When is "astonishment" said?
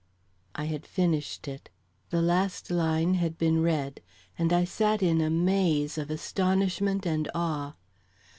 6.09-7.05